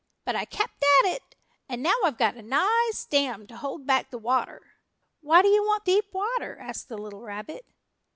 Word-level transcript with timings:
But 0.25 0.35
I 0.35 0.45
kept 0.45 0.83
at 1.03 1.11
it, 1.13 1.35
and 1.69 1.83
now 1.83 1.93
I've 2.03 2.17
got 2.17 2.33
a 2.35 2.41
nice 2.41 3.05
dam 3.05 3.45
to 3.45 3.55
hold 3.57 3.85
back 3.85 4.09
the 4.09 4.17
water." 4.17 4.73
"Why 5.19 5.43
do 5.43 5.47
you 5.47 5.61
want 5.61 5.85
deep 5.85 6.05
water?" 6.11 6.57
asked 6.59 6.89
the 6.89 6.97
little 6.97 7.21
rabbit. 7.21 7.67